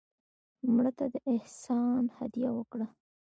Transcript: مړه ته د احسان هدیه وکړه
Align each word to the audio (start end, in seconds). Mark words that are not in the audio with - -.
مړه 0.73 0.91
ته 0.97 1.05
د 1.13 1.15
احسان 1.33 2.03
هدیه 2.17 2.49
وکړه 2.57 2.87